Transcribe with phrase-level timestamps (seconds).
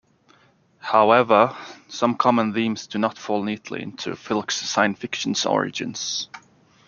[0.79, 1.55] However,
[1.87, 6.27] some common themes do not fall neatly into filk's science fiction origins.